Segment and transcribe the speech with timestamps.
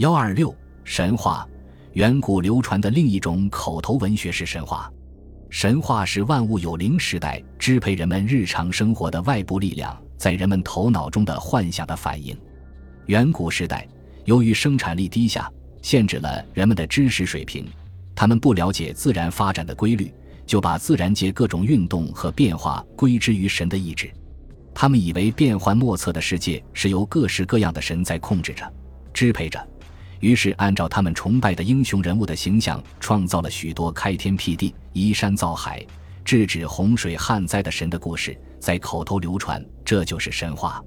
[0.00, 1.46] 幺二六神话，
[1.92, 4.90] 远古流传的另一种口头文学是神话。
[5.50, 12.34] 神话是万物有灵时代支配人们日常生活的外部力量在人们头脑中的幻想的反应。
[13.08, 13.86] 远古时代，
[14.24, 15.52] 由于生产力低下，
[15.82, 17.68] 限制了人们的知识水平，
[18.14, 20.10] 他们不了解自然发展的规律，
[20.46, 24.10] 就把自然界各种运动和变化归之于神的意志。
[24.74, 28.64] 他们以为变幻莫测的世界是由各式各样的神在控制着、
[29.12, 29.62] 支配着。
[30.20, 35.84] 于是，按照他们崇拜的英雄人物的形象，创造了许多开天辟地、移山造海、
[36.24, 39.64] 制止洪水旱灾的神的故事，在口头流传。
[39.82, 40.82] 这就是神话。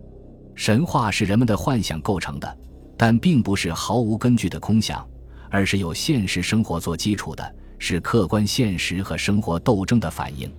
[0.55, 2.57] 神话是人们的幻想构成的，
[2.95, 5.05] 但并不是毫无根据的空想，
[5.49, 10.51] 而是有现实生活做基础的，是客观现实和生活斗争的反应。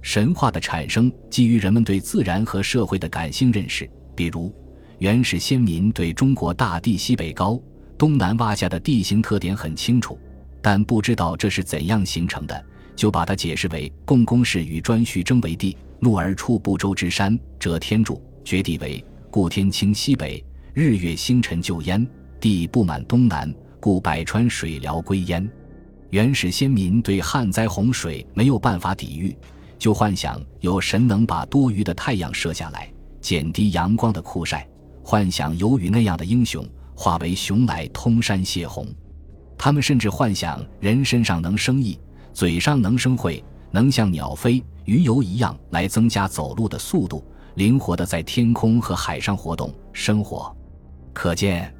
[0.00, 4.54] 神话的产生基于人们对自然和社会的感性认识，比如
[5.00, 7.60] 原始先民对中国大地西北高。
[7.98, 10.18] 东南洼下的地形特点很清楚，
[10.60, 22.06] 但不知道这是怎样形成的，就把它解释为共工氏与颛顼争为地，怒而出不周之山，折天柱，决地为故天倾西北，日月星辰就焉，
[22.38, 25.48] 地不满东南，故百川水潦归焉。
[26.10, 29.36] 原始先民对旱灾洪水没有办法抵御，
[29.78, 34.68] 就幻想有神能把多余的太阳射下来，减低阳光的酷晒，
[35.02, 36.66] 幻想有雨那样的英雄。
[36.96, 38.88] 化为熊来通山泄洪，
[39.58, 41.98] 他们甚至幻想人身上能生翼，
[42.32, 47.22] 嘴上能生喙，能像鸟飞、鱼游一样来增加走路的速度，
[47.56, 50.56] 灵活的在天空和海上活动生活。
[51.12, 51.72] 可见，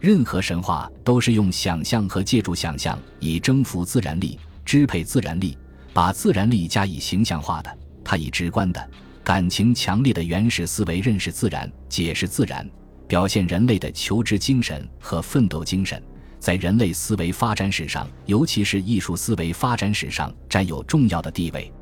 [0.00, 5.56] 任何神话都是用想象和借助想象，以征服自然力、支配自然力、
[5.92, 7.78] 把自然力加以形象化的。
[8.02, 8.90] 它以直观的、
[9.22, 12.66] 感情强烈的原始思维认识自然，解释自然。
[13.08, 16.02] 表现人类的求知精神和奋斗精神，
[16.38, 21.72] 在人类思维发展史上，尤其是艺术思维发展史上，占有重要的地位。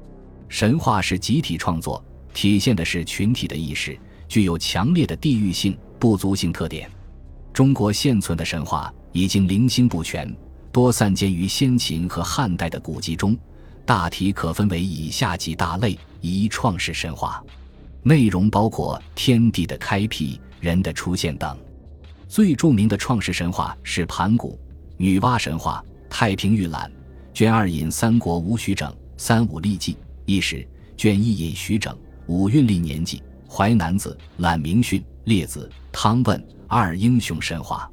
[0.49, 2.03] 神话是集体创作，
[2.33, 3.99] 体现的是群体的意识，
[4.29, 6.91] 具有强烈的地域性、部族性特点。
[7.53, 10.33] 中国现存的神话已经零星不全，
[10.71, 13.37] 多散见于先秦和汉代的古籍中，
[13.87, 17.43] 大体可分为以下几大类：一、创世神话，
[18.03, 20.41] 内容包括天地的开辟。
[20.61, 21.59] 人的出现等，
[22.29, 24.59] 最著名的创世神话是盘古、
[24.97, 25.85] 女娲神话。
[26.17, 26.89] 太平御览
[27.33, 30.65] 卷二引三国吴徐整三五历纪一史
[30.97, 31.93] 卷一引徐整
[32.27, 33.21] 五运历年纪
[33.51, 37.91] 淮南子览明训列子汤问二英雄神话，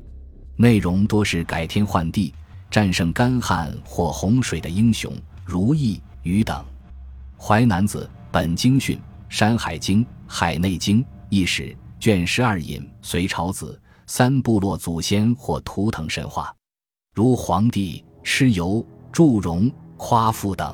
[0.56, 2.32] 内容多是改天换地、
[2.70, 5.12] 战胜干旱或洪水的英雄，
[5.44, 6.64] 如羿、禹等。
[7.40, 9.00] 淮南子本经训
[9.30, 11.76] 山海经海内经一史。
[12.02, 16.52] 卷十二引隋朝子三部落祖先或图腾神话，
[17.14, 20.74] 如黄帝、蚩尤、祝融、夸父等；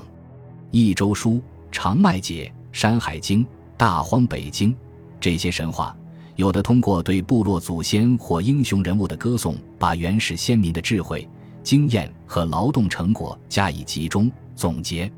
[0.72, 3.46] 益州书、长麦解、山海经、
[3.76, 4.74] 大荒北经
[5.20, 5.94] 这些神话，
[6.38, 11.28] 有的通过对部落祖先或英雄人物的歌颂，把原始先民的智慧、
[11.62, 15.12] 经验和劳动成果加以集中总结。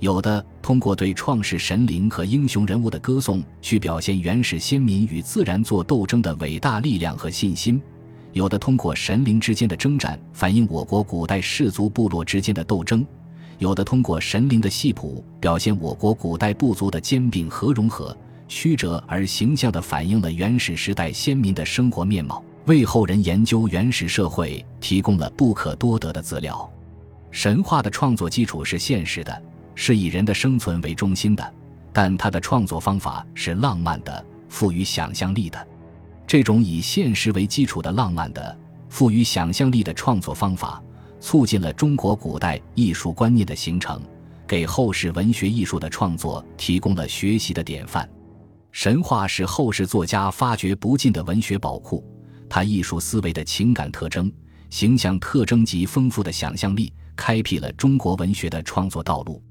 [0.00, 7.78] 有的通过对创世神灵和英雄人物的歌颂，去表现原始先民与自然做斗争的伟大力量和信心；
[8.32, 13.04] 有的通过神灵之间的征战，反映我国古代氏族部落之间的斗争；
[13.58, 18.16] 有的通过神灵的戏谱，表现我国古代部族的兼并和融合，
[18.48, 26.66] 曲折而形象地反映了原始时代先民的生活面貌，为后人研究原始社会提供了不可多得的资料。
[27.30, 29.42] 神话的创作基础是现实的。
[29.82, 31.54] 是以人的生存为中心的，
[31.90, 35.66] 但他的创作方法是浪漫的、富于想象力的。
[36.26, 38.54] 这种以现实为基础的浪漫的、
[38.90, 40.82] 富于想象力的创作方法，
[41.18, 44.02] 促进了中国古代艺术观念的形成，
[44.46, 48.06] 给后世文学艺术的创作提供了学习的典范。
[48.72, 52.04] 神话是后世作家发掘不尽的文学宝库，
[52.50, 54.30] 他艺术思维的情感特征、
[54.68, 59.42] 形象特征及丰富的想象力，开辟了中国文学的创作道路。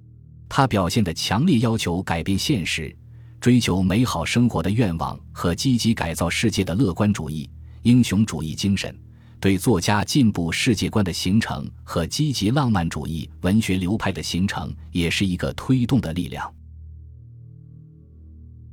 [0.50, 2.94] 他表现的强烈要求改变现实、
[3.40, 7.48] 追求美好生活的愿望和积极改造世界的乐观主义、
[7.84, 8.94] 英雄主义精神，
[9.40, 16.52] 对作家进步世界观的形成和积极浪漫主义文学流派的形成也是一个推动的力量。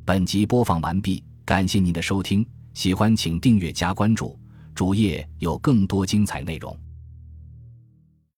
[0.04, 2.44] 本集播放完毕，感谢您的收听，
[2.74, 4.38] 喜欢请订阅加关注，
[4.74, 6.76] 主页有更多精彩内容。